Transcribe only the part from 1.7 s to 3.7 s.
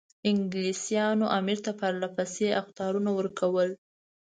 پرله پسې اخطارونه ورکول.